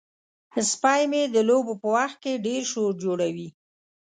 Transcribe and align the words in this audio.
سپی 0.71 1.01
مې 1.11 1.23
د 1.35 1.37
لوبو 1.49 1.73
په 1.81 1.87
وخت 1.95 2.17
کې 2.23 2.41
ډیر 2.45 2.61
شور 2.71 2.91
جوړوي. 3.03 3.49